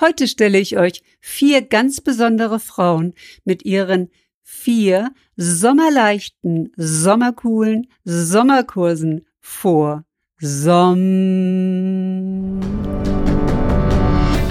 [0.00, 4.10] Heute stelle ich euch vier ganz besondere Frauen mit ihren
[4.42, 10.02] vier sommerleichten, sommercoolen Sommerkursen vor.
[10.40, 11.40] Somm.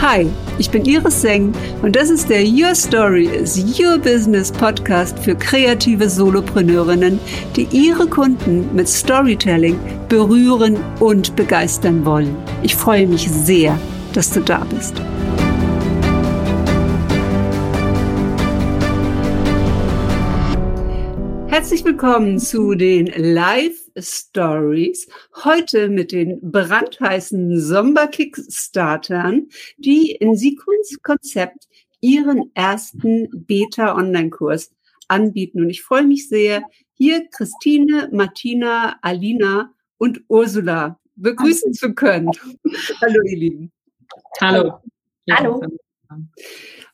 [0.02, 0.28] Hi,
[0.60, 1.52] ich bin Iris Seng
[1.82, 7.20] und das ist der Your Story is Your Business Podcast für kreative Solopreneurinnen,
[7.58, 12.34] die ihre Kunden mit Storytelling berühren und begeistern wollen.
[12.64, 13.78] Ich freue mich sehr,
[14.14, 15.02] dass du da bist.
[21.54, 25.08] Herzlich willkommen zu den Live Stories.
[25.44, 31.68] Heute mit den brandheißen Sommer-Kickstartern, die in Sequence Konzept
[32.02, 34.72] ihren ersten Beta-Online-Kurs
[35.08, 35.62] anbieten.
[35.62, 42.32] Und ich freue mich sehr, hier Christine, Martina, Alina und Ursula begrüßen zu können.
[43.00, 43.72] Hallo, ihr Lieben.
[44.42, 44.80] Hallo.
[45.30, 45.62] Hallo.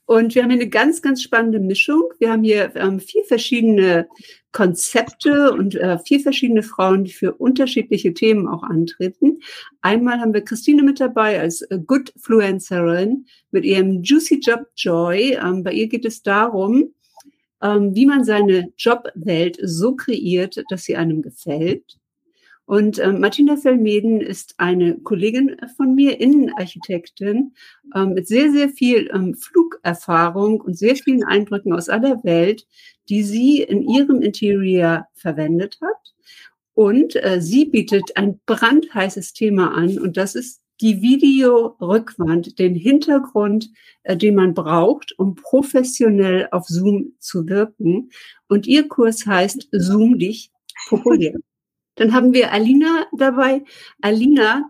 [0.09, 2.02] Und wir haben hier eine ganz, ganz spannende Mischung.
[2.18, 4.07] Wir haben hier ähm, vier verschiedene
[4.52, 9.40] Konzepte und äh, vier verschiedene Frauen, die für unterschiedliche Themen auch antreten.
[9.82, 15.38] Einmal haben wir Christine mit dabei als äh, Good Fluencerin mit ihrem Juicy Job Joy.
[15.40, 16.96] Ähm, bei ihr geht es darum,
[17.62, 21.99] ähm, wie man seine Jobwelt so kreiert, dass sie einem gefällt.
[22.70, 27.55] Und äh, Martina Vermeden ist eine Kollegin von mir, Innenarchitektin,
[27.95, 32.67] äh, mit sehr, sehr viel ähm, Flugerfahrung und sehr vielen Eindrücken aus aller Welt,
[33.09, 36.13] die sie in ihrem Interior verwendet hat.
[36.75, 43.71] Und äh, sie bietet ein brandheißes Thema an und das ist die Videorückwand, den Hintergrund,
[44.03, 48.12] äh, den man braucht, um professionell auf Zoom zu wirken.
[48.47, 50.51] Und ihr Kurs heißt Zoom dich
[50.87, 51.34] populär.
[52.00, 53.62] Dann haben wir Alina dabei.
[54.02, 54.70] Alina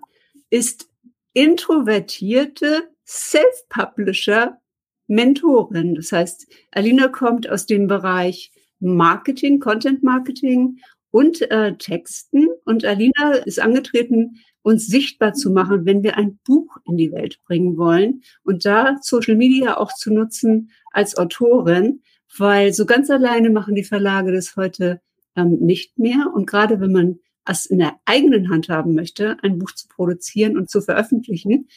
[0.50, 0.90] ist
[1.34, 4.58] introvertierte Self-Publisher
[5.06, 5.94] Mentorin.
[5.94, 10.80] Das heißt, Alina kommt aus dem Bereich Marketing, Content Marketing
[11.12, 12.48] und äh, Texten.
[12.66, 17.40] Und Alina ist angetreten, uns sichtbar zu machen, wenn wir ein Buch in die Welt
[17.46, 22.02] bringen wollen und da Social Media auch zu nutzen als Autorin,
[22.40, 25.00] weil so ganz alleine machen die Verlage das heute
[25.40, 26.32] ähm, nicht mehr.
[26.34, 30.58] Und gerade wenn man es in der eigenen Hand haben möchte, ein Buch zu produzieren
[30.58, 31.68] und zu veröffentlichen,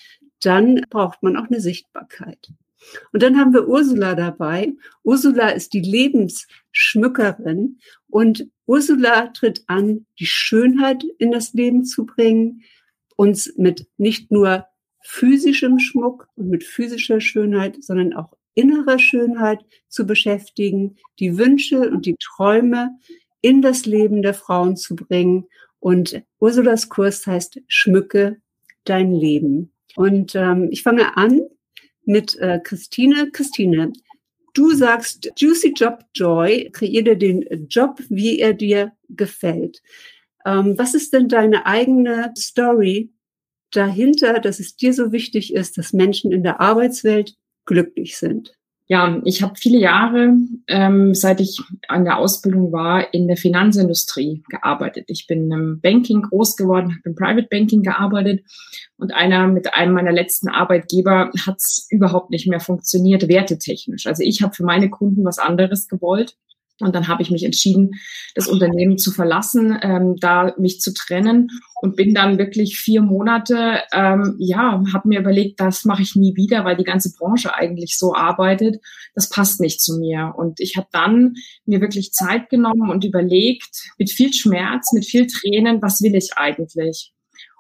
[0.43, 2.53] dann braucht man auch eine Sichtbarkeit.
[3.13, 4.73] Und dann haben wir Ursula dabei.
[5.05, 7.79] Ursula ist die Lebensschmückerin
[8.09, 12.63] und Ursula tritt an, die Schönheit in das Leben zu bringen,
[13.17, 14.67] uns mit nicht nur
[15.01, 22.07] physischem Schmuck und mit physischer Schönheit, sondern auch innerer Schönheit zu beschäftigen, die Wünsche und
[22.07, 22.99] die Träume
[23.43, 25.47] in das Leben der Frauen zu bringen.
[25.81, 28.39] Und Ursulas Kurs heißt Schmücke
[28.85, 29.73] dein Leben.
[29.97, 31.43] Und ähm, ich fange an
[32.05, 33.31] mit äh, Christine.
[33.31, 33.93] Christine,
[34.55, 39.83] du sagst Juicy Job Joy, kreiere den Job, wie er dir gefällt.
[40.45, 43.13] Ähm, was ist denn deine eigene Story
[43.71, 48.55] dahinter, dass es dir so wichtig ist, dass Menschen in der Arbeitswelt glücklich sind?
[48.93, 50.35] Ja, ich habe viele Jahre,
[50.69, 51.59] ähm, seit ich
[51.89, 55.07] an der Ausbildung war, in der Finanzindustrie gearbeitet.
[55.07, 58.45] Ich bin im Banking groß geworden, habe im Private Banking gearbeitet
[58.99, 64.07] und einer mit einem meiner letzten Arbeitgeber hat es überhaupt nicht mehr funktioniert, wertetechnisch.
[64.07, 66.37] Also ich habe für meine Kunden was anderes gewollt
[66.83, 67.93] und dann habe ich mich entschieden,
[68.35, 71.49] das Unternehmen zu verlassen, ähm, da mich zu trennen
[71.81, 76.37] und bin dann wirklich vier Monate, ähm, ja, habe mir überlegt, das mache ich nie
[76.37, 78.81] wieder, weil die ganze Branche eigentlich so arbeitet.
[79.15, 80.33] Das passt nicht zu mir.
[80.37, 81.35] Und ich habe dann
[81.65, 86.31] mir wirklich Zeit genommen und überlegt, mit viel Schmerz, mit viel Tränen, was will ich
[86.37, 87.13] eigentlich?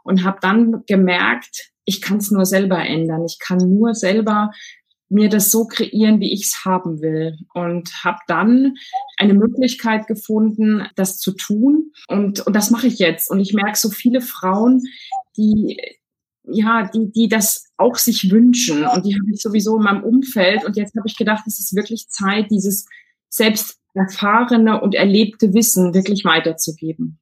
[0.05, 3.25] Und habe dann gemerkt, ich kann es nur selber ändern.
[3.25, 4.53] Ich kann nur selber
[5.13, 7.39] mir das so kreieren, wie ich es haben will.
[7.55, 8.75] Und habe dann
[9.17, 11.93] eine Möglichkeit gefunden, das zu tun.
[12.09, 13.31] Und, und das mache ich jetzt.
[13.31, 14.83] Und ich merke so viele Frauen,
[15.37, 15.79] die
[16.45, 18.85] ja, die, die das auch sich wünschen.
[18.85, 20.65] Und die habe ich sowieso in meinem Umfeld.
[20.65, 22.87] Und jetzt habe ich gedacht, es ist wirklich Zeit, dieses
[23.29, 27.21] selbst erfahrene und erlebte Wissen wirklich weiterzugeben.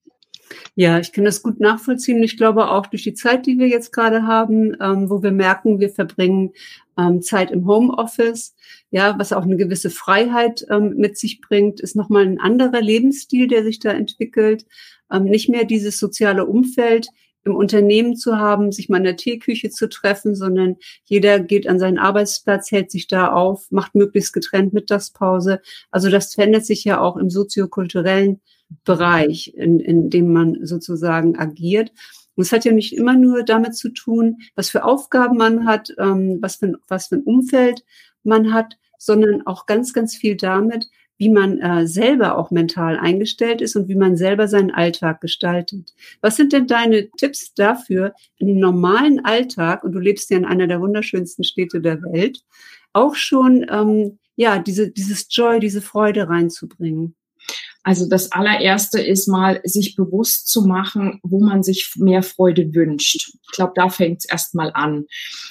[0.75, 2.23] Ja, ich kann das gut nachvollziehen.
[2.23, 5.81] Ich glaube auch durch die Zeit, die wir jetzt gerade haben, ähm, wo wir merken,
[5.81, 6.53] wir verbringen
[6.99, 8.55] ähm, Zeit im Homeoffice,
[8.91, 13.47] ja, was auch eine gewisse Freiheit ähm, mit sich bringt, ist nochmal ein anderer Lebensstil,
[13.47, 14.67] der sich da entwickelt.
[15.13, 17.09] Ähm, nicht mehr dieses soziale Umfeld
[17.45, 21.79] im Unternehmen zu haben, sich mal in der Teeküche zu treffen, sondern jeder geht an
[21.79, 25.61] seinen Arbeitsplatz, hält sich da auf, macht möglichst getrennt Mittagspause.
[25.91, 28.41] Also das verändert sich ja auch im soziokulturellen
[28.85, 31.93] Bereich, in, in dem man sozusagen agiert.
[32.37, 35.93] Und es hat ja nicht immer nur damit zu tun, was für Aufgaben man hat,
[35.99, 37.85] ähm, was, für, was für ein Umfeld
[38.23, 40.89] man hat, sondern auch ganz, ganz viel damit,
[41.21, 45.93] wie man äh, selber auch mental eingestellt ist und wie man selber seinen Alltag gestaltet.
[46.23, 50.47] Was sind denn deine Tipps dafür, in den normalen Alltag, und du lebst ja in
[50.47, 52.43] einer der wunderschönsten Städte der Welt,
[52.95, 57.15] auch schon ähm, ja diese, dieses Joy, diese Freude reinzubringen?
[57.83, 63.33] Also das allererste ist mal, sich bewusst zu machen, wo man sich mehr Freude wünscht.
[63.43, 65.07] Ich glaube, da fängt es erstmal an.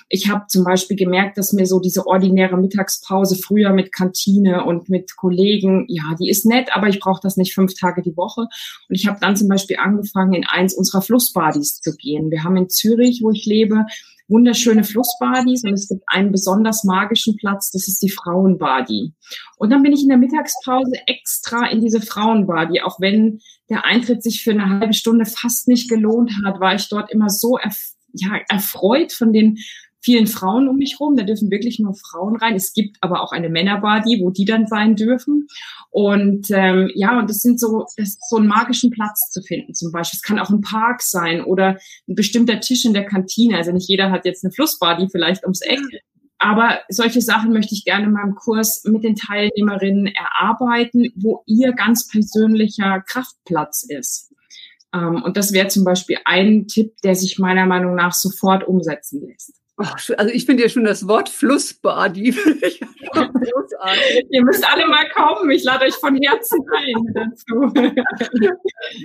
[0.10, 4.90] Ich habe zum Beispiel gemerkt, dass mir so diese ordinäre Mittagspause früher mit Kantine und
[4.90, 8.42] mit Kollegen, ja, die ist nett, aber ich brauche das nicht fünf Tage die Woche.
[8.42, 12.30] Und ich habe dann zum Beispiel angefangen, in eins unserer Flussbadis zu gehen.
[12.30, 13.86] Wir haben in Zürich, wo ich lebe,
[14.30, 19.14] wunderschöne Flussbadis und es gibt einen besonders magischen Platz, das ist die Frauenbadi.
[19.58, 23.40] Und dann bin ich in der Mittagspause extra in diese Frauenbadi, auch wenn
[23.70, 27.30] der Eintritt sich für eine halbe Stunde fast nicht gelohnt hat, war ich dort immer
[27.30, 27.78] so erf
[28.14, 29.60] ja, erfreut von den
[30.02, 31.16] vielen Frauen um mich rum.
[31.16, 32.56] Da dürfen wirklich nur Frauen rein.
[32.56, 35.48] Es gibt aber auch eine Männerbody, wo die dann sein dürfen.
[35.92, 39.74] Und ähm, ja, und das sind so, das ist so einen magischen Platz zu finden
[39.74, 40.18] zum Beispiel.
[40.18, 43.58] Es kann auch ein Park sein oder ein bestimmter Tisch in der Kantine.
[43.58, 45.80] Also nicht jeder hat jetzt eine Flussbody vielleicht ums Eck.
[46.42, 51.74] Aber solche Sachen möchte ich gerne in meinem Kurs mit den Teilnehmerinnen erarbeiten, wo ihr
[51.74, 54.34] ganz persönlicher Kraftplatz ist.
[54.94, 59.22] Ähm, und das wäre zum Beispiel ein Tipp, der sich meiner Meinung nach sofort umsetzen
[59.28, 59.54] lässt.
[59.82, 62.36] Ach, also ich finde ja schon das Wort Flussbadi.
[64.30, 65.50] Ihr müsst alle mal kommen.
[65.52, 67.72] Ich lade euch von Herzen ein dazu.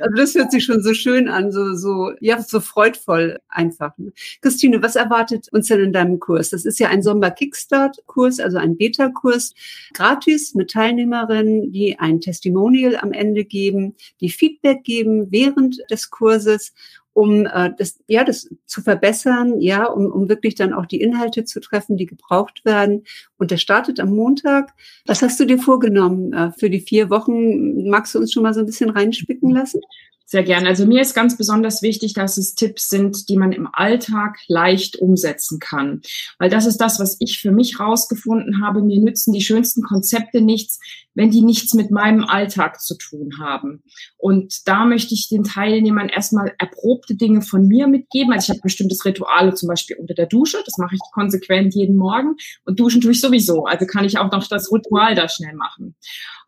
[0.00, 3.96] Also das hört sich schon so schön an, so, so, ja, so freudvoll einfach.
[3.98, 4.12] Ne?
[4.42, 6.50] Christine, was erwartet uns denn in deinem Kurs?
[6.50, 9.54] Das ist ja ein Sommer-Kickstart-Kurs, also ein Beta-Kurs,
[9.92, 16.72] gratis mit Teilnehmerinnen, die ein Testimonial am Ende geben, die Feedback geben während des Kurses
[17.14, 21.44] um äh, das, ja, das zu verbessern, ja, um, um wirklich dann auch die Inhalte
[21.44, 23.04] zu treffen, die gebraucht werden.
[23.38, 24.74] Und der startet am Montag.
[25.06, 27.88] Was hast du dir vorgenommen äh, für die vier Wochen?
[27.88, 29.80] Magst du uns schon mal so ein bisschen reinspicken lassen?
[30.26, 30.68] Sehr gerne.
[30.68, 34.96] Also mir ist ganz besonders wichtig, dass es Tipps sind, die man im Alltag leicht
[34.96, 36.00] umsetzen kann.
[36.38, 38.82] Weil das ist das, was ich für mich rausgefunden habe.
[38.82, 40.80] Mir nützen die schönsten Konzepte nichts,
[41.12, 43.82] wenn die nichts mit meinem Alltag zu tun haben.
[44.16, 48.32] Und da möchte ich den Teilnehmern erstmal erprobte Dinge von mir mitgeben.
[48.32, 50.56] Also ich habe bestimmtes Rituale, zum Beispiel unter der Dusche.
[50.64, 52.36] Das mache ich konsequent jeden Morgen.
[52.64, 53.66] Und duschen tue ich sowieso.
[53.66, 55.96] Also kann ich auch noch das Ritual da schnell machen.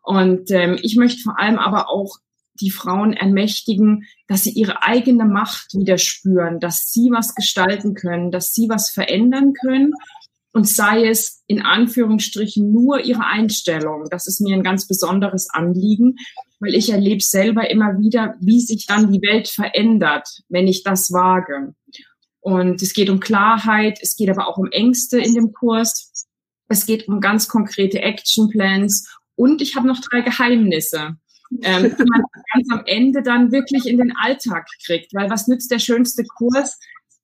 [0.01, 2.17] Und ähm, ich möchte vor allem aber auch
[2.61, 8.31] die Frauen ermächtigen, dass sie ihre eigene Macht wieder spüren, dass sie was gestalten können,
[8.31, 9.93] dass sie was verändern können
[10.53, 14.05] und sei es in Anführungsstrichen nur ihre Einstellung.
[14.09, 16.15] Das ist mir ein ganz besonderes Anliegen,
[16.59, 21.11] weil ich erlebe selber immer wieder, wie sich dann die Welt verändert, wenn ich das
[21.11, 21.75] wage.
[22.39, 26.27] Und es geht um Klarheit, es geht aber auch um Ängste in dem Kurs.
[26.69, 31.17] Es geht um ganz konkrete Actionplans und ich habe noch drei Geheimnisse
[31.61, 32.23] ähm, die man
[32.53, 35.13] ganz am Ende dann wirklich in den Alltag kriegt.
[35.13, 36.79] Weil was nützt der schönste Kurs,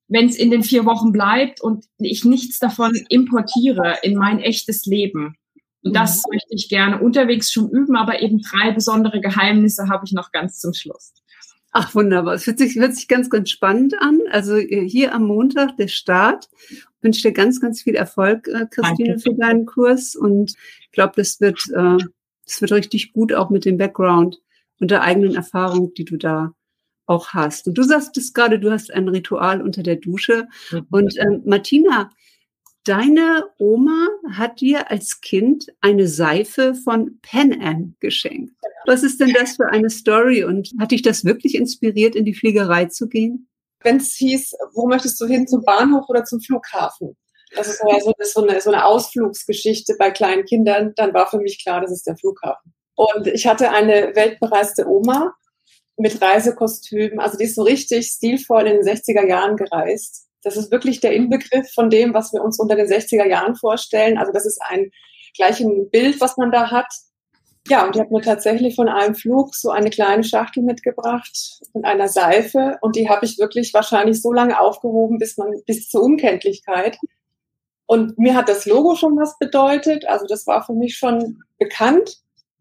[0.08, 4.86] wenn es in den vier Wochen bleibt und ich nichts davon importiere in mein echtes
[4.86, 5.36] Leben?
[5.82, 6.34] Und das mhm.
[6.34, 10.58] möchte ich gerne unterwegs schon üben, aber eben drei besondere Geheimnisse habe ich noch ganz
[10.58, 11.12] zum Schluss.
[11.76, 12.34] Ach, wunderbar.
[12.34, 14.20] Es hört sich, hört sich ganz, ganz spannend an.
[14.30, 16.48] Also äh, hier am Montag der Start.
[16.70, 19.18] Ich wünsche dir ganz, ganz viel Erfolg, äh, Christine, Danke.
[19.18, 20.14] für deinen Kurs.
[20.14, 21.98] Und ich glaube, das wird äh,
[22.46, 24.40] das wird richtig gut auch mit dem Background
[24.80, 26.54] und der eigenen Erfahrung, die du da
[27.06, 27.66] auch hast.
[27.66, 30.48] Und du sagst es gerade, du hast ein Ritual unter der Dusche.
[30.70, 30.86] Mhm.
[30.90, 32.10] Und ähm, Martina,
[32.84, 38.54] deine Oma hat dir als Kind eine Seife von Pan Am geschenkt.
[38.86, 42.34] Was ist denn das für eine Story und hat dich das wirklich inspiriert, in die
[42.34, 43.48] Fliegerei zu gehen?
[43.82, 47.16] Wenn es hieß, wo möchtest du hin, zum Bahnhof oder zum Flughafen?
[47.56, 50.92] Das ist ja so, so, eine, so eine Ausflugsgeschichte bei kleinen Kindern.
[50.96, 52.74] Dann war für mich klar, das ist der Flughafen.
[52.96, 55.34] Und ich hatte eine weltbereiste Oma
[55.96, 57.20] mit Reisekostümen.
[57.20, 60.26] Also die ist so richtig stilvoll in den 60er Jahren gereist.
[60.42, 64.18] Das ist wirklich der Inbegriff von dem, was wir uns unter den 60er Jahren vorstellen.
[64.18, 64.90] Also das ist ein
[65.34, 66.86] gleich ein Bild, was man da hat.
[67.68, 71.84] Ja, und die hat mir tatsächlich von einem Flug so eine kleine Schachtel mitgebracht und
[71.84, 72.76] einer Seife.
[72.82, 76.98] Und die habe ich wirklich wahrscheinlich so lange aufgehoben, bis man, bis zur Unkenntlichkeit.
[77.86, 80.06] Und mir hat das Logo schon was bedeutet.
[80.06, 82.20] Also das war für mich schon bekannt.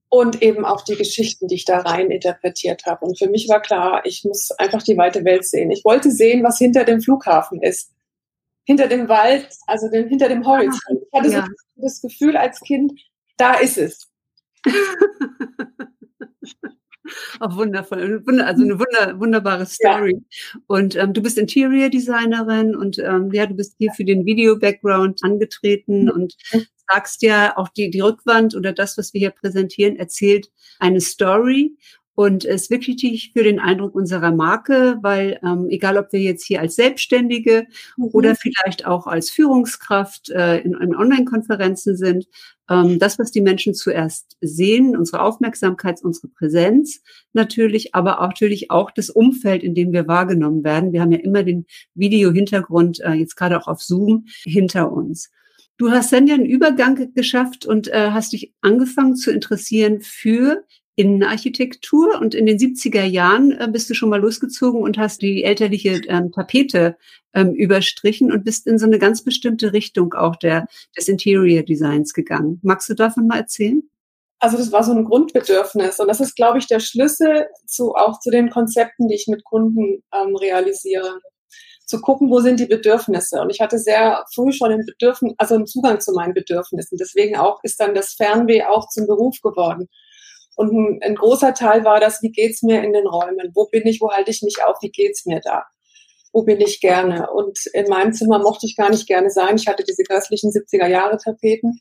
[0.09, 3.03] Und eben auch die Geschichten, die ich da rein interpretiert habe.
[3.03, 5.71] Und für mich war klar, ich muss einfach die weite Welt sehen.
[5.71, 7.91] Ich wollte sehen, was hinter dem Flughafen ist.
[8.63, 11.01] Hinter dem Wald, also dem, hinter dem Horizont.
[11.11, 11.47] Ich hatte ja.
[11.75, 12.93] so das Gefühl als Kind,
[13.37, 14.07] da ist es.
[17.39, 18.24] Auch wundervoll.
[18.41, 20.15] Also eine wunder, wunderbare Story.
[20.17, 20.60] Ja.
[20.67, 25.24] Und ähm, du bist Interior Designerin und ähm, ja, du bist hier für den Video-Background
[25.24, 26.12] angetreten mhm.
[26.12, 26.36] und
[26.91, 31.75] sagst ja, auch die, die Rückwand oder das, was wir hier präsentieren, erzählt eine Story
[32.15, 36.62] und ist wirklich für den Eindruck unserer Marke, weil ähm, egal, ob wir jetzt hier
[36.62, 37.65] als Selbstständige
[37.98, 38.10] mhm.
[38.12, 42.27] oder vielleicht auch als Führungskraft äh, in, in Online-Konferenzen sind,
[42.70, 47.01] ähm, das, was die Menschen zuerst sehen, unsere Aufmerksamkeit, unsere Präsenz
[47.34, 50.93] natürlich, aber auch natürlich auch das Umfeld, in dem wir wahrgenommen werden.
[50.93, 51.65] Wir haben ja immer den
[51.96, 55.32] Video-Hintergrund, äh, jetzt gerade auch auf Zoom, hinter uns.
[55.77, 60.63] Du hast dann ja einen Übergang geschafft und äh, hast dich angefangen zu interessieren für
[60.95, 65.43] Innenarchitektur und in den 70er Jahren äh, bist du schon mal losgezogen und hast die
[65.43, 66.97] elterliche ähm, Tapete
[67.33, 72.13] ähm, überstrichen und bist in so eine ganz bestimmte Richtung auch der, des Interior Designs
[72.13, 72.59] gegangen.
[72.62, 73.81] Magst du davon mal erzählen?
[74.39, 78.19] Also das war so ein Grundbedürfnis und das ist, glaube ich, der Schlüssel zu auch
[78.19, 81.21] zu den Konzepten, die ich mit Kunden ähm, realisiere.
[81.85, 83.41] Zu gucken, wo sind die Bedürfnisse.
[83.41, 86.97] Und ich hatte sehr früh schon ein Bedürfnis, also einen Zugang zu meinen Bedürfnissen.
[86.97, 89.89] Deswegen auch ist dann das Fernweh auch zum Beruf geworden.
[90.55, 93.51] Und ein, ein großer Teil war das, wie geht's mir in den Räumen?
[93.53, 94.01] Wo bin ich?
[94.01, 94.77] Wo halte ich mich auf?
[94.81, 95.63] Wie geht's mir da?
[96.31, 97.29] Wo bin ich gerne?
[97.31, 99.55] Und in meinem Zimmer mochte ich gar nicht gerne sein.
[99.55, 101.79] Ich hatte diese grässlichen 70er Jahre Tapeten.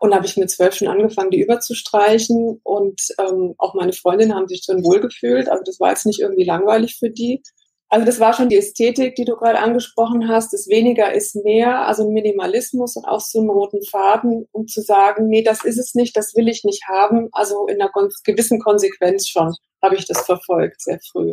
[0.00, 2.60] Und habe ich mit zwölf schon angefangen, die überzustreichen.
[2.62, 5.48] Und ähm, auch meine Freundinnen haben sich drin wohlgefühlt.
[5.48, 7.42] Also das war jetzt nicht irgendwie langweilig für die.
[7.92, 10.52] Also das war schon die Ästhetik, die du gerade angesprochen hast.
[10.52, 15.26] Das weniger ist mehr, also Minimalismus und auch so einen roten Faden, um zu sagen,
[15.28, 17.28] nee, das ist es nicht, das will ich nicht haben.
[17.32, 17.90] Also in einer
[18.24, 21.32] gewissen Konsequenz schon habe ich das verfolgt, sehr früh.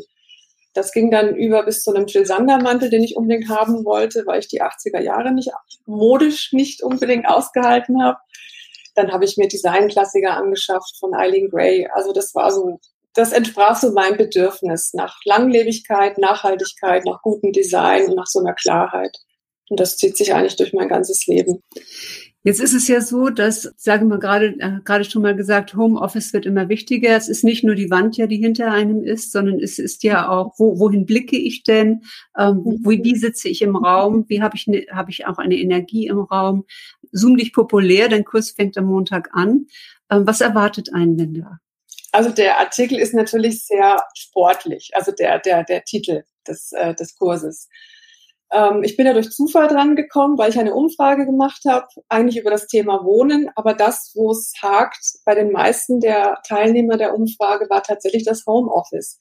[0.73, 4.23] Das ging dann über bis zu einem Jill Sander Mantel, den ich unbedingt haben wollte,
[4.25, 5.51] weil ich die 80er Jahre nicht
[5.85, 8.17] modisch nicht unbedingt ausgehalten habe.
[8.95, 11.87] Dann habe ich mir Designklassiker angeschafft von Eileen Gray.
[11.93, 12.79] Also das war so
[13.17, 18.53] das entsprach so meinem Bedürfnis nach Langlebigkeit, Nachhaltigkeit, nach gutem Design und nach so einer
[18.53, 19.17] Klarheit.
[19.69, 21.61] Und das zieht sich eigentlich durch mein ganzes Leben.
[22.43, 26.31] Jetzt ist es ja so, dass, sagen wir gerade, äh, gerade schon mal gesagt, Homeoffice
[26.31, 27.17] wird immer wichtiger.
[27.17, 30.29] Es ist nicht nur die Wand ja, die hinter einem ist, sondern es ist ja
[30.29, 32.03] auch, wo, wohin blicke ich denn?
[32.37, 34.23] Ähm, wo, wie sitze ich im Raum?
[34.29, 36.63] Wie habe ich, ne, habe ich auch eine Energie im Raum?
[37.11, 39.65] Zoom dich populär, dein Kurs fängt am Montag an.
[40.09, 41.59] Ähm, was erwartet einen denn da?
[42.17, 47.15] Also der Artikel ist natürlich sehr sportlich, also der, der, der Titel des, äh, des
[47.15, 47.69] Kurses.
[48.51, 52.41] Ähm, ich bin ja durch Zufall dran gekommen, weil ich eine Umfrage gemacht habe, eigentlich
[52.41, 57.13] über das Thema Wohnen, aber das, wo es hakt bei den meisten der Teilnehmer der
[57.13, 59.19] Umfrage, war tatsächlich das Homeoffice.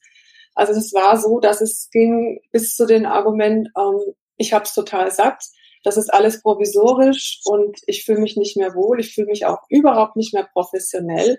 [0.55, 3.99] Also es war so, dass es ging bis zu den Argument, ähm,
[4.37, 5.43] ich habe es total satt,
[5.83, 9.59] das ist alles provisorisch und ich fühle mich nicht mehr wohl, ich fühle mich auch
[9.69, 11.37] überhaupt nicht mehr professionell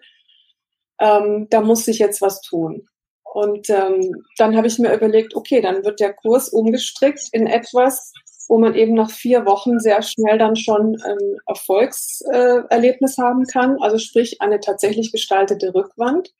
[1.00, 2.88] ähm, da muss ich jetzt was tun.
[3.24, 8.12] Und ähm, dann habe ich mir überlegt, okay, dann wird der Kurs umgestrickt in etwas,
[8.48, 13.76] wo man eben nach vier Wochen sehr schnell dann schon ein ähm, Erfolgserlebnis haben kann.
[13.80, 16.32] Also sprich eine tatsächlich gestaltete Rückwand,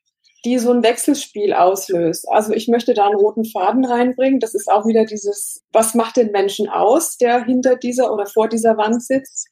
[0.43, 2.27] die so ein Wechselspiel auslöst.
[2.29, 4.39] Also ich möchte da einen roten Faden reinbringen.
[4.39, 8.49] Das ist auch wieder dieses, was macht den Menschen aus, der hinter dieser oder vor
[8.49, 9.47] dieser Wand sitzt?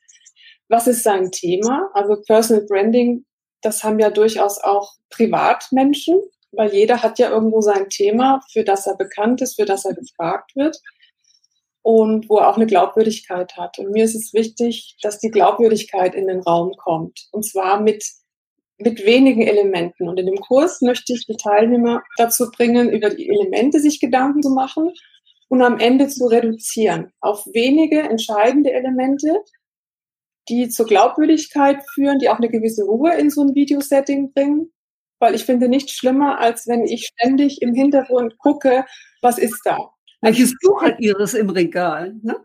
[0.70, 1.90] Was ist sein Thema?
[1.94, 3.26] Also Personal Branding
[3.62, 6.22] das haben ja durchaus auch Privatmenschen,
[6.52, 9.94] weil jeder hat ja irgendwo sein Thema, für das er bekannt ist, für das er
[9.94, 10.80] gefragt wird
[11.88, 13.80] und wo er auch eine Glaubwürdigkeit hat.
[13.80, 17.28] Und mir ist es wichtig, dass die Glaubwürdigkeit in den Raum kommt.
[17.32, 18.04] Und zwar mit,
[18.78, 20.10] mit wenigen Elementen.
[20.10, 24.44] Und in dem Kurs möchte ich die Teilnehmer dazu bringen, über die Elemente sich Gedanken
[24.44, 24.92] zu machen
[25.48, 29.38] und am Ende zu reduzieren auf wenige entscheidende Elemente,
[30.50, 34.72] die zur Glaubwürdigkeit führen, die auch eine gewisse Ruhe in so ein Videosetting bringen.
[35.20, 38.86] Weil ich finde nichts schlimmer, als wenn ich ständig im Hintergrund gucke,
[39.22, 39.78] was ist da.
[40.22, 42.16] Welches Buch hat Iris im Regal?
[42.22, 42.36] Ne?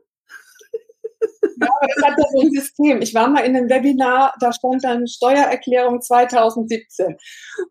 [1.43, 3.03] Ja, aber das hat ja so ein System.
[3.03, 7.17] Ich war mal in einem Webinar, da stand dann Steuererklärung 2017.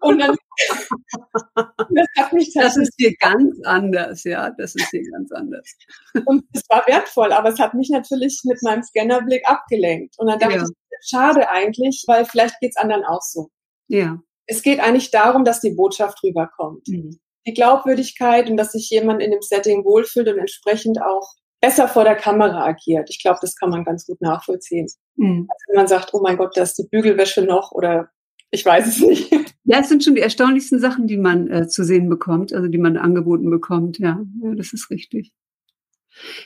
[0.01, 0.35] Und dann,
[1.55, 5.67] das hat mich Das ist hier ganz anders, ja, das ist hier ganz anders.
[6.25, 10.15] Und es war wertvoll, aber es hat mich natürlich mit meinem Scannerblick abgelenkt.
[10.17, 10.63] Und dann dachte ja.
[10.63, 13.49] ich, schade eigentlich, weil vielleicht geht es anderen auch so.
[13.87, 14.19] Ja.
[14.47, 16.87] Es geht eigentlich darum, dass die Botschaft rüberkommt.
[16.87, 17.19] Mhm.
[17.47, 22.03] Die Glaubwürdigkeit und dass sich jemand in dem Setting wohlfühlt und entsprechend auch besser vor
[22.03, 23.09] der Kamera agiert.
[23.09, 24.87] Ich glaube, das kann man ganz gut nachvollziehen.
[25.15, 25.47] Mhm.
[25.49, 28.09] Also wenn man sagt, oh mein Gott, da ist die Bügelwäsche noch oder
[28.49, 29.31] ich weiß es nicht.
[29.63, 32.79] Ja, es sind schon die erstaunlichsten Sachen, die man äh, zu sehen bekommt, also die
[32.79, 33.99] man angeboten bekommt.
[33.99, 35.31] Ja, ja das ist richtig.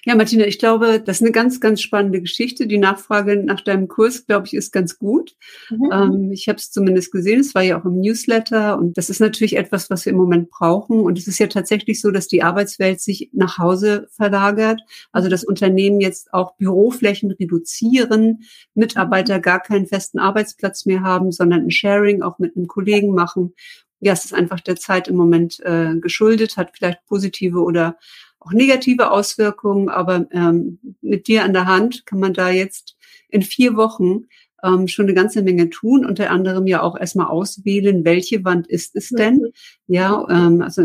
[0.06, 2.68] Ja, Martina, ich glaube, das ist eine ganz, ganz spannende Geschichte.
[2.68, 5.36] Die Nachfrage nach deinem Kurs, glaube ich, ist ganz gut.
[5.70, 5.90] Mhm.
[5.92, 7.40] Ähm, ich habe es zumindest gesehen.
[7.40, 10.50] Es war ja auch im Newsletter und das ist natürlich etwas, was wir im Moment
[10.50, 11.00] brauchen.
[11.00, 14.82] Und es ist ja tatsächlich so, dass die Arbeitswelt sich nach Hause verlagert.
[15.12, 18.44] Also das Unternehmen jetzt auch Büroflächen reduzieren,
[18.74, 23.54] Mitarbeiter gar keinen festen Arbeitsplatz mehr haben, sondern ein Sharing auch mit einem Kollegen machen.
[24.00, 27.98] Ja, es ist einfach der Zeit im Moment äh, geschuldet, hat vielleicht positive oder
[28.46, 32.96] auch negative Auswirkungen, aber ähm, mit dir an der Hand kann man da jetzt
[33.30, 34.26] in vier Wochen
[34.64, 38.96] ähm, schon eine ganze Menge tun, unter anderem ja auch erstmal auswählen, welche Wand ist
[38.96, 39.38] es denn?
[39.38, 39.52] Mhm.
[39.88, 40.84] Ja, ähm, also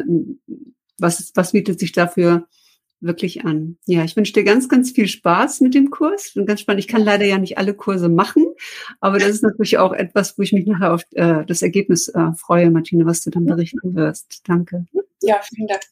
[0.99, 2.47] was, was bietet sich dafür
[3.01, 3.79] wirklich an?
[3.87, 6.33] Ja, ich wünsche dir ganz, ganz viel Spaß mit dem Kurs.
[6.35, 6.81] Bin ganz spannend.
[6.81, 8.47] Ich kann leider ja nicht alle Kurse machen,
[9.01, 12.33] aber das ist natürlich auch etwas, wo ich mich nachher auf äh, das Ergebnis äh,
[12.37, 14.43] freue, Martine, was du dann berichten wirst.
[14.47, 14.87] Danke.
[15.23, 15.83] Ja, vielen Dank.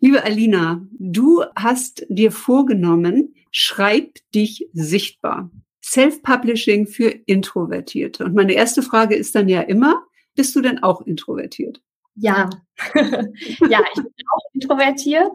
[0.00, 5.50] Liebe Alina, du hast dir vorgenommen, schreib dich sichtbar.
[5.82, 8.24] Self-Publishing für Introvertierte.
[8.24, 10.02] Und meine erste Frage ist dann ja immer,
[10.34, 11.80] bist du denn auch introvertiert?
[12.16, 12.50] Ja,
[12.94, 15.32] ja, ich bin auch introvertiert.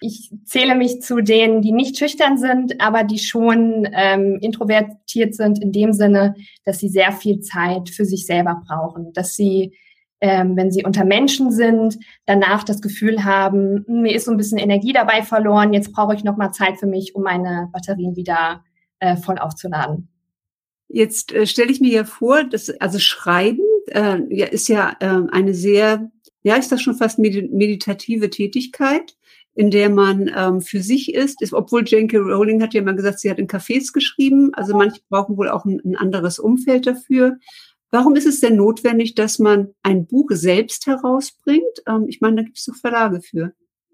[0.00, 5.62] Ich zähle mich zu denen, die nicht schüchtern sind, aber die schon ähm, introvertiert sind
[5.62, 9.76] in dem Sinne, dass sie sehr viel Zeit für sich selber brauchen, dass sie
[10.20, 14.36] ähm, wenn sie unter Menschen sind, danach das Gefühl haben, hm, mir ist so ein
[14.36, 18.64] bisschen Energie dabei verloren, jetzt brauche ich nochmal Zeit für mich, um meine Batterien wieder
[18.98, 20.08] äh, voll aufzuladen.
[20.88, 25.22] Jetzt äh, stelle ich mir ja vor, dass also Schreiben äh, ja, ist ja äh,
[25.30, 26.10] eine sehr,
[26.42, 29.16] ja, ist das schon fast meditative Tätigkeit,
[29.54, 31.52] in der man ähm, für sich ist, ist.
[31.52, 32.18] Obwohl J.K.
[32.18, 34.52] Rowling hat ja mal gesagt, sie hat in Cafés geschrieben.
[34.54, 37.38] Also manche brauchen wohl auch ein, ein anderes Umfeld dafür.
[37.90, 41.82] Warum ist es denn notwendig, dass man ein Buch selbst herausbringt?
[41.88, 43.52] Ähm, ich meine, da gibt es doch Verlage für.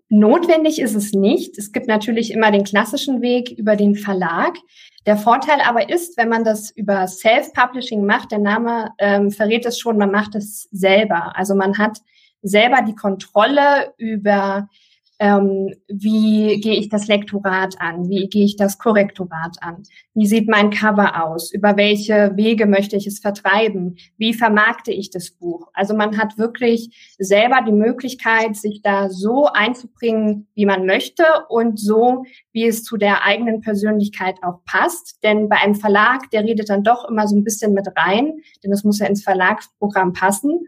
[0.08, 1.58] Notwendig ist es nicht.
[1.58, 4.56] Es gibt natürlich immer den klassischen Weg über den Verlag.
[5.04, 9.78] Der Vorteil aber ist, wenn man das über Self-Publishing macht, der Name ähm, verrät es
[9.78, 11.36] schon, man macht es selber.
[11.36, 11.98] Also man hat
[12.42, 14.68] selber die Kontrolle über
[15.18, 19.82] ähm, wie gehe ich das Lektorat an, wie gehe ich das Korrektorat an,
[20.14, 25.10] wie sieht mein Cover aus, über welche Wege möchte ich es vertreiben, wie vermarkte ich
[25.10, 25.68] das Buch.
[25.72, 31.78] Also man hat wirklich selber die Möglichkeit, sich da so einzubringen, wie man möchte und
[31.78, 35.22] so, wie es zu der eigenen Persönlichkeit auch passt.
[35.22, 38.72] Denn bei einem Verlag, der redet dann doch immer so ein bisschen mit rein, denn
[38.72, 40.66] es muss ja ins Verlagsprogramm passen.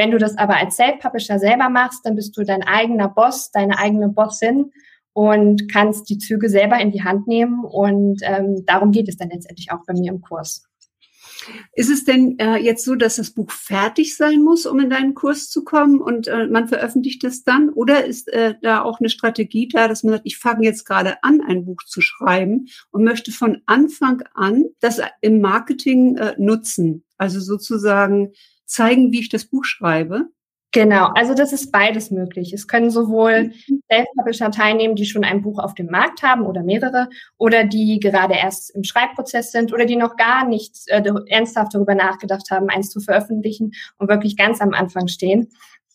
[0.00, 3.76] Wenn du das aber als Self-Publisher selber machst, dann bist du dein eigener Boss, deine
[3.76, 4.72] eigene Bossin
[5.12, 7.66] und kannst die Züge selber in die Hand nehmen.
[7.66, 10.64] Und ähm, darum geht es dann letztendlich auch bei mir im Kurs.
[11.74, 15.12] Ist es denn äh, jetzt so, dass das Buch fertig sein muss, um in deinen
[15.12, 17.68] Kurs zu kommen und äh, man veröffentlicht es dann?
[17.68, 21.22] Oder ist äh, da auch eine Strategie da, dass man sagt, ich fange jetzt gerade
[21.22, 27.04] an, ein Buch zu schreiben und möchte von Anfang an das im Marketing äh, nutzen?
[27.18, 28.32] Also sozusagen
[28.70, 30.26] zeigen, wie ich das Buch schreibe?
[30.72, 32.52] Genau, also das ist beides möglich.
[32.52, 33.52] Es können sowohl
[33.92, 38.34] Self-Publisher teilnehmen, die schon ein Buch auf dem Markt haben oder mehrere, oder die gerade
[38.34, 42.90] erst im Schreibprozess sind oder die noch gar nicht äh, ernsthaft darüber nachgedacht haben, eins
[42.90, 45.48] zu veröffentlichen und wirklich ganz am Anfang stehen.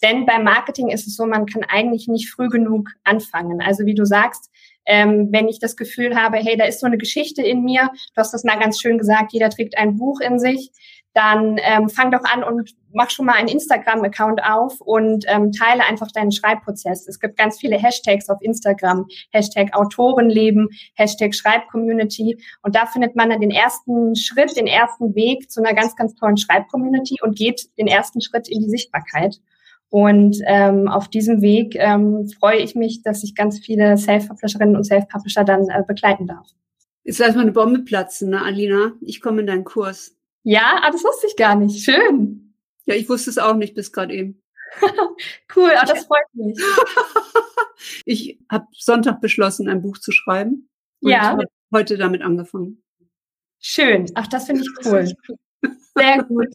[0.04, 3.62] Denn beim Marketing ist es so, man kann eigentlich nicht früh genug anfangen.
[3.62, 4.52] Also wie du sagst,
[4.86, 8.18] ähm, wenn ich das Gefühl habe, hey, da ist so eine Geschichte in mir, du
[8.18, 10.72] hast das mal ganz schön gesagt, jeder trägt ein Buch in sich,
[11.16, 15.84] dann ähm, fang doch an und mach schon mal einen Instagram-Account auf und ähm, teile
[15.86, 17.08] einfach deinen Schreibprozess.
[17.08, 23.30] Es gibt ganz viele Hashtags auf Instagram, Hashtag Autorenleben, Hashtag Schreibcommunity und da findet man
[23.30, 27.70] dann den ersten Schritt, den ersten Weg zu einer ganz, ganz tollen Schreibcommunity und geht
[27.78, 29.40] den ersten Schritt in die Sichtbarkeit.
[29.90, 34.84] Und ähm, auf diesem Weg ähm, freue ich mich, dass ich ganz viele Self-Publisherinnen und
[34.84, 36.48] Self-Publisher dann äh, begleiten darf.
[37.06, 38.94] Jetzt lass mal eine Bombe platzen, ne, Alina?
[39.00, 40.15] Ich komme in deinen Kurs.
[40.46, 41.84] Ja, ah, das wusste ich gar nicht.
[41.84, 42.54] Schön.
[42.86, 44.44] Ja, ich wusste es auch nicht bis gerade eben.
[45.56, 46.56] cool, ah, das freut mich.
[48.06, 50.70] ich habe Sonntag beschlossen, ein Buch zu schreiben.
[51.02, 51.24] Und ja.
[51.24, 52.84] habe heute damit angefangen.
[53.60, 54.06] Schön.
[54.14, 55.12] Ach, das finde ich cool.
[55.96, 56.54] Sehr gut.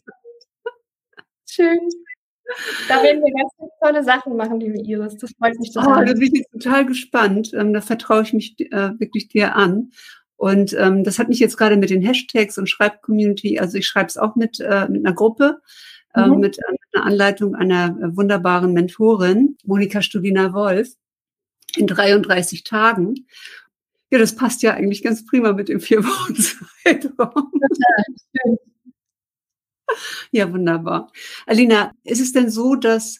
[1.49, 1.89] Schön.
[2.87, 5.17] Da werden wir ganz, ganz tolle Sachen machen, liebe Iris.
[5.17, 6.03] Das freut mich total.
[6.03, 7.51] Oh, da bin ich total gespannt.
[7.53, 9.91] Ähm, da vertraue ich mich äh, wirklich dir an.
[10.41, 14.07] Und ähm, das hat mich jetzt gerade mit den Hashtags und Schreibcommunity, also ich schreibe
[14.07, 15.61] es auch mit, äh, mit einer Gruppe,
[16.15, 16.39] äh, mhm.
[16.39, 20.95] mit, äh, mit einer Anleitung einer äh, wunderbaren Mentorin, Monika Studina-Wolf,
[21.75, 23.27] in 33 Tagen.
[24.09, 27.51] Ja, das passt ja eigentlich ganz prima mit dem vier Wochen Zeitraum.
[30.31, 31.11] Ja, wunderbar.
[31.45, 33.19] Alina, ist es denn so, dass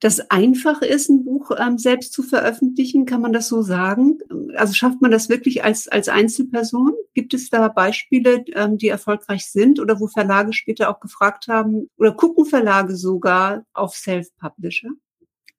[0.00, 3.04] das einfach ist, ein Buch ähm, selbst zu veröffentlichen?
[3.04, 4.18] Kann man das so sagen?
[4.56, 6.94] Also schafft man das wirklich als, als Einzelperson?
[7.14, 11.88] Gibt es da Beispiele, ähm, die erfolgreich sind oder wo Verlage später auch gefragt haben
[11.98, 14.88] oder gucken Verlage sogar auf Self-Publisher?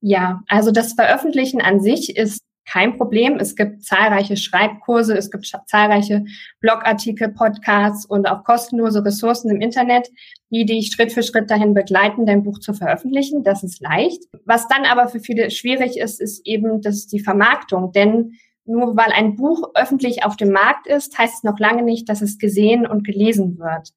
[0.02, 3.38] Ja, also das Veröffentlichen an sich ist kein Problem.
[3.38, 6.24] Es gibt zahlreiche Schreibkurse, es gibt zahlreiche
[6.60, 10.10] Blogartikel, Podcasts und auch kostenlose Ressourcen im Internet,
[10.50, 13.44] die dich Schritt für Schritt dahin begleiten, dein Buch zu veröffentlichen.
[13.44, 14.24] Das ist leicht.
[14.46, 17.92] Was dann aber für viele schwierig ist, ist eben das die Vermarktung.
[17.92, 18.34] Denn
[18.66, 22.22] nur weil ein Buch öffentlich auf dem Markt ist, heißt es noch lange nicht, dass
[22.22, 23.90] es gesehen und gelesen wird.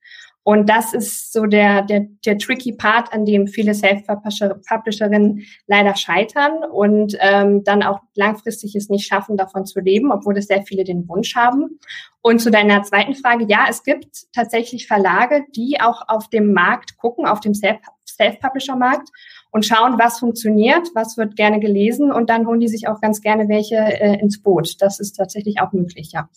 [0.45, 6.65] Und das ist so der, der, der tricky Part, an dem viele Self-Publisherinnen leider scheitern
[6.71, 10.85] und ähm, dann auch langfristig es nicht schaffen, davon zu leben, obwohl es sehr viele
[10.85, 11.81] den Wunsch haben.
[12.21, 16.99] Und zu deiner zweiten Frage, ja, es gibt tatsächlich Verlage, die auch auf dem Markt
[16.99, 19.09] gucken, auf dem Self-Publisher-Markt
[19.51, 23.23] und schauen, was funktioniert, was wird gerne gelesen und dann holen die sich auch ganz
[23.23, 24.77] gerne welche äh, ins Boot.
[24.81, 26.29] Das ist tatsächlich auch möglich, ja.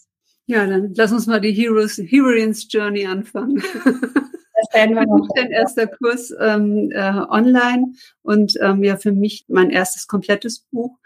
[0.47, 3.61] Ja, dann lass uns mal die Heroes, Heroines Journey anfangen.
[4.59, 5.27] Das werden wir noch.
[5.35, 10.97] Dein erster Kurs ähm, äh, online und ähm, ja für mich mein erstes komplettes Buch.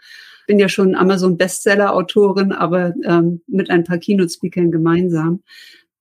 [0.46, 5.42] Bin ja schon Amazon Bestseller Autorin, aber ähm, mit ein paar Keynote Speakern gemeinsam.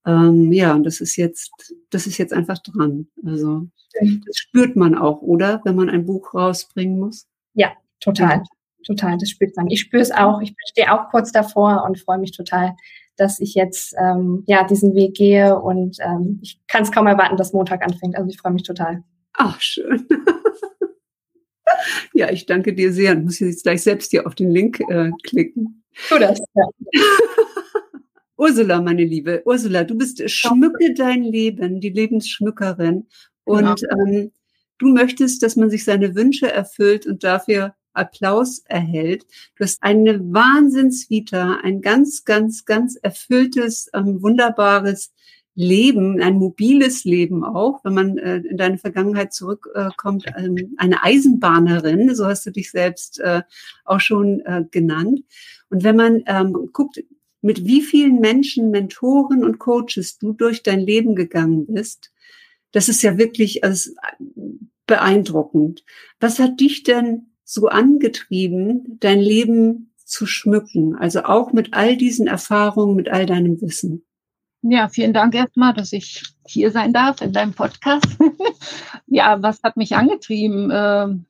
[0.06, 1.51] Ähm, ja, und das ist jetzt,
[1.89, 3.08] das ist jetzt einfach dran.
[3.25, 3.67] Also
[3.99, 7.27] das spürt man auch, oder, wenn man ein Buch rausbringen muss?
[7.54, 8.38] Ja, total.
[8.38, 8.43] Ja.
[8.84, 9.69] Total, das spürt man.
[9.69, 10.41] Ich spüre es auch.
[10.41, 12.75] Ich stehe auch kurz davor und freue mich total,
[13.17, 17.38] dass ich jetzt ähm, ja diesen Weg gehe und ähm, ich kann es kaum erwarten,
[17.38, 18.15] dass Montag anfängt.
[18.15, 19.04] Also ich freue mich total.
[19.34, 20.08] Ach, schön.
[22.13, 23.13] ja, ich danke dir sehr.
[23.13, 25.84] Ich muss jetzt gleich selbst hier auf den Link äh, klicken.
[26.10, 26.39] Tu das.
[26.54, 26.65] Ja.
[28.38, 33.08] Ursula, meine Liebe, Ursula, du bist Schmücke dein Leben, die Lebensschmückerin.
[33.43, 34.06] Und genau.
[34.08, 34.32] ähm,
[34.80, 39.25] du möchtest, dass man sich seine Wünsche erfüllt und dafür Applaus erhält.
[39.56, 45.13] Du hast eine Wahnsinnsvita, ein ganz, ganz, ganz erfülltes, ähm, wunderbares
[45.54, 51.04] Leben, ein mobiles Leben auch, wenn man äh, in deine Vergangenheit zurückkommt, äh, ähm, eine
[51.04, 53.41] Eisenbahnerin, so hast du dich selbst äh,
[53.84, 55.21] auch schon äh, genannt.
[55.69, 57.04] Und wenn man ähm, guckt,
[57.41, 62.12] mit wie vielen Menschen, Mentoren und Coaches du durch dein Leben gegangen bist,
[62.71, 63.91] das ist ja wirklich also,
[64.88, 65.84] beeindruckend.
[66.19, 70.96] Was hat dich denn so angetrieben, dein Leben zu schmücken?
[70.96, 74.06] Also auch mit all diesen Erfahrungen, mit all deinem Wissen.
[74.62, 78.06] Ja, vielen Dank erstmal, dass ich hier sein darf in deinem Podcast.
[79.08, 80.70] ja, was hat mich angetrieben?
[80.72, 81.26] Ähm,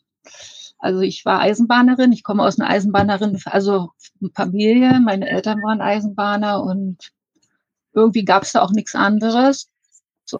[0.77, 3.91] also ich war Eisenbahnerin, ich komme aus einer Eisenbahnerin, also
[4.35, 7.11] Familie, meine Eltern waren Eisenbahner und
[7.93, 9.69] irgendwie gab es da auch nichts anderes.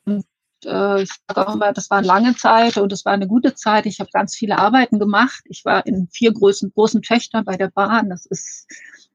[0.06, 0.26] Und
[0.66, 3.56] äh, ich sage auch immer, das war eine lange Zeit und es war eine gute
[3.56, 3.86] Zeit.
[3.86, 5.44] Ich habe ganz viele Arbeiten gemacht.
[5.46, 8.10] Ich war in vier großen, großen Töchtern bei der Bahn.
[8.10, 8.68] Das ist,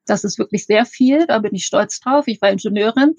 [0.06, 1.26] das ist wirklich sehr viel.
[1.26, 2.26] Da bin ich stolz drauf.
[2.26, 3.16] Ich war Ingenieurin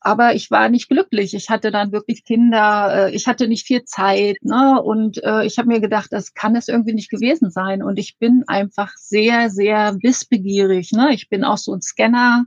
[0.00, 1.34] aber ich war nicht glücklich.
[1.34, 4.80] Ich hatte dann wirklich Kinder, äh, ich hatte nicht viel Zeit, ne?
[4.82, 7.82] Und äh, ich habe mir gedacht, das kann es irgendwie nicht gewesen sein.
[7.82, 10.92] Und ich bin einfach sehr, sehr wissbegierig.
[10.92, 11.14] Ne?
[11.14, 12.44] Ich bin auch so ein Scanner,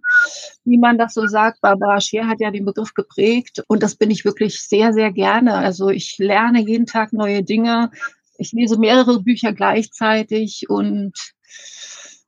[0.66, 1.62] wie man das so sagt.
[1.62, 5.56] Barbara Scher hat ja den Begriff geprägt und das bin ich wirklich sehr, sehr gerne.
[5.56, 7.90] Also ich lerne jeden Tag neue Dinge.
[8.38, 11.14] Ich lese mehrere Bücher gleichzeitig und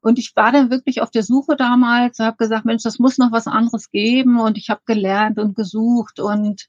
[0.01, 3.31] und ich war dann wirklich auf der Suche damals, habe gesagt, Mensch, das muss noch
[3.31, 4.39] was anderes geben.
[4.39, 6.67] Und ich habe gelernt und gesucht und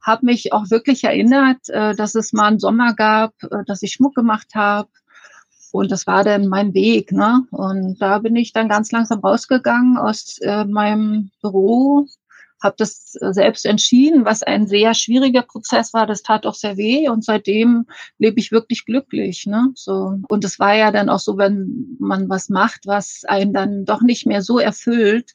[0.00, 3.92] habe mich auch wirklich erinnert, äh, dass es mal einen Sommer gab, äh, dass ich
[3.92, 4.88] Schmuck gemacht habe.
[5.70, 7.12] Und das war dann mein Weg.
[7.12, 7.46] Ne?
[7.50, 12.06] Und da bin ich dann ganz langsam rausgegangen aus äh, meinem Büro
[12.62, 16.06] habe das selbst entschieden, was ein sehr schwieriger Prozess war.
[16.06, 17.86] Das tat auch sehr weh und seitdem
[18.18, 19.46] lebe ich wirklich glücklich.
[19.46, 19.68] Ne?
[19.74, 23.84] So und es war ja dann auch so, wenn man was macht, was einen dann
[23.84, 25.32] doch nicht mehr so erfüllt,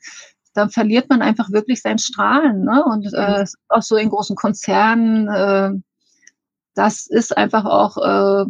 [0.54, 2.63] dann verliert man einfach wirklich sein Strahlen.
[2.63, 2.84] Ne?
[2.84, 3.46] Und äh, mhm.
[3.70, 5.28] auch so in großen Konzernen.
[5.28, 5.82] Äh,
[6.74, 8.46] das ist einfach auch äh,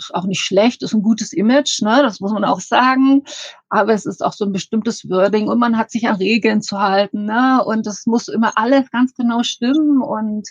[0.00, 2.00] ist auch nicht schlecht, ist ein gutes Image, ne?
[2.02, 3.24] das muss man auch sagen.
[3.70, 6.80] Aber es ist auch so ein bestimmtes Wording und man hat sich an Regeln zu
[6.80, 7.24] halten.
[7.24, 7.62] Ne?
[7.64, 10.02] Und es muss immer alles ganz genau stimmen.
[10.02, 10.48] Und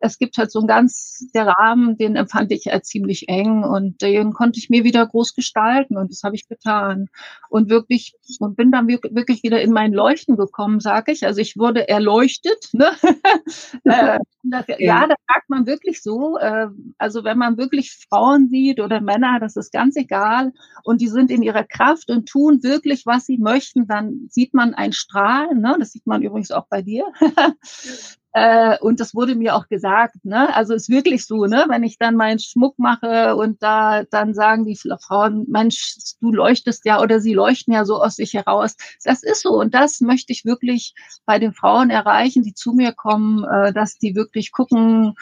[0.00, 4.00] es gibt halt so einen ganz, der Rahmen, den empfand ich als ziemlich eng und
[4.00, 7.08] den konnte ich mir wieder groß gestalten und das habe ich getan.
[7.50, 11.26] Und wirklich, und bin dann wirklich wieder in mein Leuchten gekommen, sage ich.
[11.26, 12.70] Also ich wurde erleuchtet.
[12.72, 12.86] Ne?
[13.84, 14.64] äh, ja.
[14.78, 16.38] ja, das sagt man wirklich so.
[16.38, 20.52] Äh, also wenn man wirklich Frauen sieht oder Männer, das ist ganz egal.
[20.84, 23.86] Und die sind in ihrer Kraft und tun wirklich, was sie möchten.
[23.86, 25.60] Dann sieht man ein Strahlen.
[25.60, 25.76] Ne?
[25.78, 27.06] Das sieht man übrigens auch bei dir.
[28.34, 30.54] Äh, und das wurde mir auch gesagt, ne?
[30.54, 31.66] Also ist wirklich so, ne?
[31.68, 36.86] Wenn ich dann meinen Schmuck mache und da dann sagen die Frauen, Mensch, du leuchtest
[36.86, 38.74] ja oder sie leuchten ja so aus sich heraus.
[39.04, 40.94] Das ist so und das möchte ich wirklich
[41.26, 45.14] bei den Frauen erreichen, die zu mir kommen, äh, dass die wirklich gucken,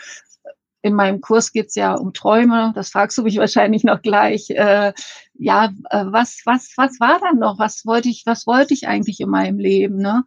[0.83, 4.51] in meinem Kurs geht's ja um Träume, das fragst du mich wahrscheinlich noch gleich.
[4.51, 4.93] Äh,
[5.35, 7.59] ja, äh, was, was, was war dann noch?
[7.59, 9.97] Was wollte ich, was wollte ich eigentlich in meinem Leben?
[9.97, 10.25] Ne?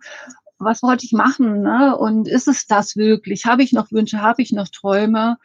[0.57, 1.61] Was wollte ich machen?
[1.61, 1.97] Ne?
[1.97, 3.45] Und ist es das wirklich?
[3.45, 4.21] Habe ich noch Wünsche?
[4.21, 5.37] Habe ich noch Träume?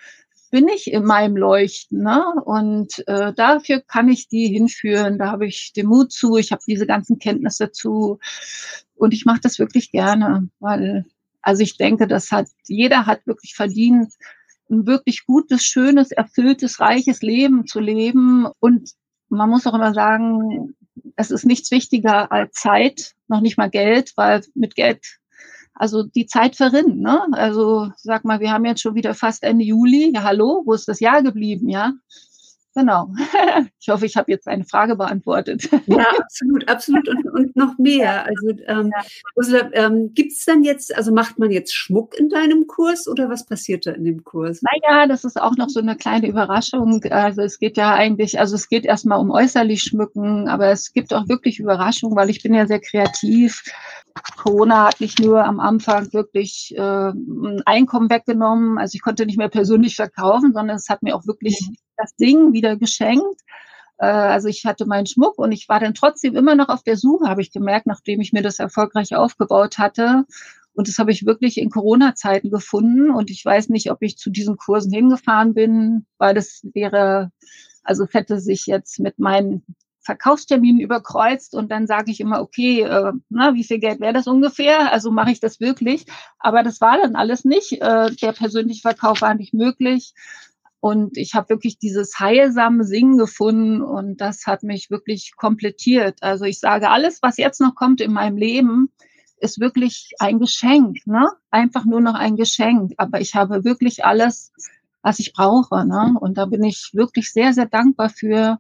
[0.51, 2.03] Bin ich in meinem Leuchten?
[2.03, 2.25] Ne?
[2.45, 5.19] Und äh, dafür kann ich die hinführen.
[5.19, 6.37] Da habe ich den Mut zu.
[6.37, 8.19] Ich habe diese ganzen Kenntnisse dazu.
[8.95, 11.05] Und ich mache das wirklich gerne, weil
[11.43, 14.13] also ich denke, das hat jeder hat wirklich verdient,
[14.71, 18.47] ein wirklich gutes, schönes, erfülltes, reiches Leben zu leben.
[18.61, 18.91] Und
[19.29, 20.75] man muss auch immer sagen,
[21.17, 25.19] es ist nichts wichtiger als Zeit, noch nicht mal Geld, weil mit Geld,
[25.75, 26.99] also die Zeit verrinnt.
[26.99, 27.27] Ne?
[27.33, 30.13] Also sag mal, wir haben jetzt schon wieder fast Ende Juli.
[30.15, 31.69] Ja, hallo, wo ist das Jahr geblieben?
[31.69, 31.93] Ja,
[32.79, 33.09] Genau.
[33.81, 35.69] Ich hoffe, ich habe jetzt eine Frage beantwortet.
[35.87, 38.27] Ja, absolut, absolut und, und noch mehr.
[38.27, 38.93] Also ähm,
[39.35, 43.31] Ursula, ähm, gibt es dann jetzt, also macht man jetzt Schmuck in deinem Kurs oder
[43.31, 44.61] was passiert da in dem Kurs?
[44.63, 47.03] Naja, das ist auch noch so eine kleine Überraschung.
[47.05, 51.15] Also es geht ja eigentlich, also es geht erstmal um äußerlich schmücken, aber es gibt
[51.15, 53.63] auch wirklich Überraschungen, weil ich bin ja sehr kreativ.
[54.37, 59.39] Corona hat nicht nur am Anfang wirklich äh, ein Einkommen weggenommen, also ich konnte nicht
[59.39, 63.43] mehr persönlich verkaufen, sondern es hat mir auch wirklich mhm das Ding wieder geschenkt.
[63.99, 66.97] Äh, also ich hatte meinen Schmuck und ich war dann trotzdem immer noch auf der
[66.97, 70.25] Suche, habe ich gemerkt, nachdem ich mir das erfolgreich aufgebaut hatte.
[70.73, 73.11] Und das habe ich wirklich in Corona-Zeiten gefunden.
[73.11, 77.33] Und ich weiß nicht, ob ich zu diesen Kursen hingefahren bin, weil das wäre,
[77.83, 79.65] also es hätte sich jetzt mit meinen
[80.03, 84.27] Verkaufsterminen überkreuzt und dann sage ich immer, okay, äh, na, wie viel Geld wäre das
[84.27, 84.91] ungefähr?
[84.91, 86.07] Also mache ich das wirklich.
[86.39, 87.73] Aber das war dann alles nicht.
[87.73, 90.15] Äh, der persönliche Verkauf war nicht möglich.
[90.81, 96.19] Und ich habe wirklich dieses heilsame Singen gefunden und das hat mich wirklich komplettiert.
[96.23, 98.93] Also ich sage, alles, was jetzt noch kommt in meinem Leben,
[99.41, 101.29] ist wirklich ein Geschenk, ne?
[101.51, 102.93] Einfach nur noch ein Geschenk.
[102.97, 104.53] Aber ich habe wirklich alles,
[105.03, 106.15] was ich brauche, ne?
[106.21, 108.59] Und da bin ich wirklich sehr, sehr dankbar für.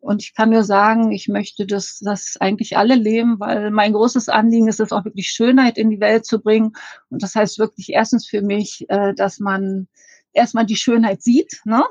[0.00, 4.28] Und ich kann nur sagen, ich möchte das, das eigentlich alle leben, weil mein großes
[4.28, 6.72] Anliegen ist es auch wirklich Schönheit in die Welt zu bringen.
[7.10, 9.88] Und das heißt wirklich erstens für mich, äh, dass man
[10.32, 11.60] erstmal die Schönheit sieht.
[11.64, 11.84] Ne?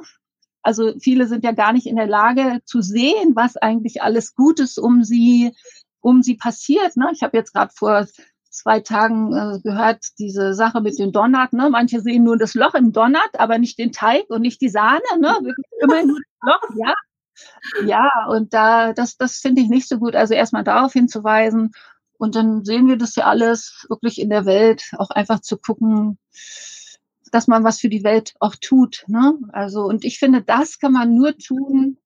[0.61, 4.77] Also viele sind ja gar nicht in der Lage zu sehen, was eigentlich alles Gutes
[4.77, 5.55] um sie,
[6.01, 6.97] um sie passiert.
[6.97, 7.09] Ne?
[7.13, 8.05] Ich habe jetzt gerade vor
[8.49, 11.53] zwei Tagen äh, gehört, diese Sache mit dem Donut.
[11.53, 11.69] Ne?
[11.69, 15.01] Manche sehen nur das Loch im Donut, aber nicht den Teig und nicht die Sahne.
[15.19, 15.37] Ne?
[15.81, 16.93] Immer nur das Loch, ja.
[17.85, 20.15] Ja, und da, das, das finde ich nicht so gut.
[20.15, 21.71] Also erstmal darauf hinzuweisen.
[22.17, 26.17] Und dann sehen wir das ja alles wirklich in der Welt, auch einfach zu gucken,
[27.29, 29.05] dass man was für die Welt auch tut.
[29.07, 29.37] Ne?
[29.51, 31.97] Also, und ich finde, das kann man nur tun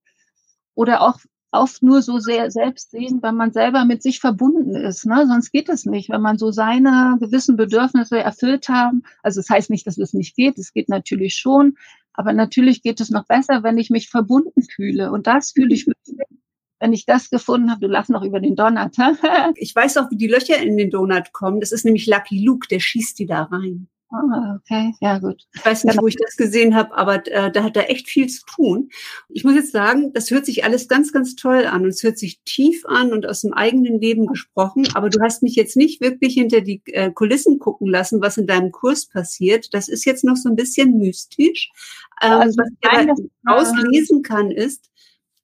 [0.76, 1.20] oder auch
[1.54, 5.06] oft nur so sehr selbst sehen, wenn man selber mit sich verbunden ist.
[5.06, 5.26] Ne?
[5.28, 9.04] Sonst geht es nicht, wenn man so seine gewissen Bedürfnisse erfüllt haben.
[9.22, 11.78] Also es das heißt nicht, dass es nicht geht, es geht natürlich schon,
[12.14, 15.12] aber natürlich geht es noch besser, wenn ich mich verbunden fühle.
[15.12, 16.18] Und das fühle ich wirklich,
[16.80, 17.82] wenn ich das gefunden habe.
[17.82, 18.96] Du lachst noch über den Donut.
[19.56, 21.60] ich weiß auch, wie die Löcher in den Donut kommen.
[21.60, 23.88] Das ist nämlich Lucky Luke, der schießt die da rein.
[24.14, 25.42] Ah, okay, ja gut.
[25.56, 28.28] Ich weiß nicht, wo ich das gesehen habe, aber äh, da hat er echt viel
[28.28, 28.90] zu tun.
[29.28, 32.20] Ich muss jetzt sagen, das hört sich alles ganz, ganz toll an und es hört
[32.20, 34.88] sich tief an und aus dem eigenen Leben gesprochen.
[34.94, 38.46] Aber du hast mich jetzt nicht wirklich hinter die äh, Kulissen gucken lassen, was in
[38.46, 39.74] deinem Kurs passiert.
[39.74, 41.72] Das ist jetzt noch so ein bisschen mystisch.
[42.22, 44.92] Ähm, also, was ich da auslesen kann, ist,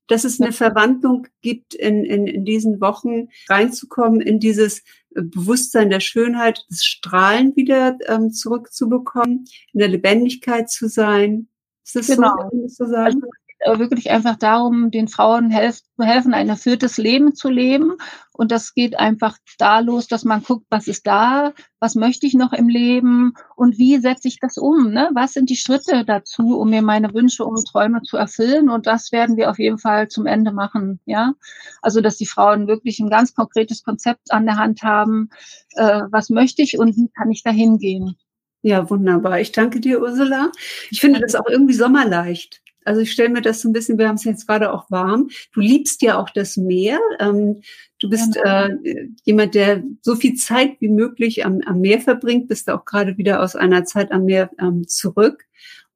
[0.05, 5.99] dass es eine Verwandlung gibt, in, in, in diesen Wochen reinzukommen, in dieses Bewusstsein der
[5.99, 11.47] Schönheit, das Strahlen wieder ähm, zurückzubekommen, in der Lebendigkeit zu sein.
[11.83, 12.33] Ist das genau.
[12.51, 13.15] so, zu sagen?
[13.15, 13.27] Also
[13.65, 17.97] wirklich einfach darum, den Frauen helf, helfen, ein erfülltes Leben zu leben.
[18.31, 22.35] Und das geht einfach da los, dass man guckt, was ist da, was möchte ich
[22.35, 24.91] noch im Leben und wie setze ich das um?
[24.91, 25.09] Ne?
[25.13, 28.69] Was sind die Schritte dazu, um mir meine Wünsche und Träume zu erfüllen?
[28.69, 31.01] Und das werden wir auf jeden Fall zum Ende machen.
[31.05, 31.33] Ja,
[31.81, 35.29] also dass die Frauen wirklich ein ganz konkretes Konzept an der Hand haben.
[35.75, 38.15] Äh, was möchte ich und wie kann ich da hingehen?
[38.61, 39.39] Ja, wunderbar.
[39.39, 40.51] Ich danke dir, Ursula.
[40.91, 42.61] Ich finde das auch irgendwie sommerleicht.
[42.89, 45.29] Also ich stelle mir das so ein bisschen, wir haben es jetzt gerade auch warm.
[45.53, 46.99] Du liebst ja auch das Meer.
[47.19, 47.61] Ähm,
[47.99, 48.65] du bist genau.
[48.65, 53.15] äh, jemand, der so viel Zeit wie möglich am, am Meer verbringt, bist auch gerade
[53.15, 55.45] wieder aus einer Zeit am Meer ähm, zurück.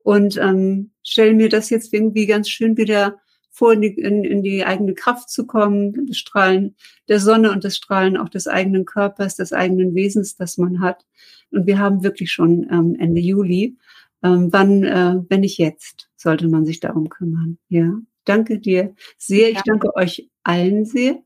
[0.03, 4.43] Und ähm, stelle mir das jetzt irgendwie ganz schön wieder vor in die, in, in
[4.43, 6.75] die eigene Kraft zu kommen, das Strahlen
[7.07, 11.07] der Sonne und das Strahlen auch des eigenen Körpers, des eigenen Wesens, das man hat.
[11.49, 13.77] Und wir haben wirklich schon ähm, Ende Juli.
[14.21, 17.59] Ähm, wann, äh, wenn nicht jetzt, sollte man sich darum kümmern.
[17.69, 17.93] Ja,
[18.25, 19.51] danke dir sehr.
[19.51, 21.21] Ich danke euch allen sehr.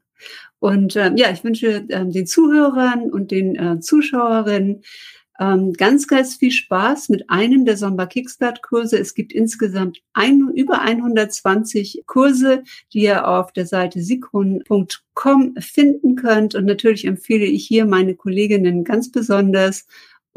[0.60, 4.82] Und ähm, ja, ich wünsche ähm, den Zuhörern und den äh, Zuschauerinnen
[5.40, 8.98] ähm, ganz, ganz viel Spaß mit einem der Sommer Kickstart Kurse.
[8.98, 16.56] Es gibt insgesamt ein, über 120 Kurse, die ihr auf der Seite sikron.com finden könnt.
[16.56, 19.86] Und natürlich empfehle ich hier meine Kolleginnen ganz besonders.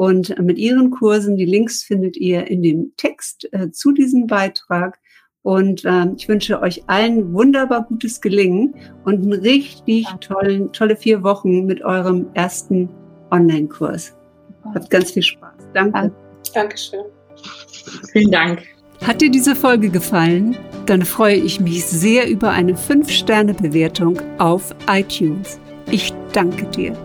[0.01, 4.99] Und mit ihren Kursen, die Links findet ihr in dem Text äh, zu diesem Beitrag.
[5.43, 11.23] Und äh, ich wünsche euch allen wunderbar gutes Gelingen und einen richtig tollen, tolle vier
[11.23, 12.89] Wochen mit eurem ersten
[13.31, 14.17] Online-Kurs.
[14.75, 15.69] Habt ganz viel Spaß.
[15.75, 16.11] Danke.
[16.55, 17.05] Dankeschön.
[18.11, 18.63] Vielen Dank.
[19.03, 20.57] Hat dir diese Folge gefallen?
[20.87, 25.61] Dann freue ich mich sehr über eine 5-Sterne-Bewertung auf iTunes.
[25.91, 26.97] Ich danke dir.